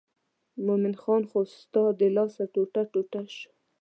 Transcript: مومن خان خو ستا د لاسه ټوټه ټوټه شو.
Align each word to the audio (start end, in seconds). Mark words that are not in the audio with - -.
مومن 0.65 0.93
خان 1.01 1.23
خو 1.29 1.39
ستا 1.59 1.83
د 1.99 2.01
لاسه 2.15 2.43
ټوټه 2.53 2.83
ټوټه 2.91 3.21
شو. 3.37 3.49